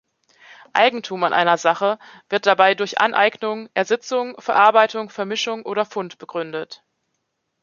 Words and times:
Eigentum 0.73 1.23
an 1.25 1.31
einer 1.31 1.59
Sache 1.59 1.99
wird 2.27 2.47
dabei 2.47 2.73
durch 2.73 2.99
Aneignung, 2.99 3.69
Ersitzung, 3.75 4.33
Verarbeitung, 4.39 5.11
Vermischung 5.11 5.61
oder 5.63 5.85
Fund 5.85 6.17
begründet. 6.17 6.83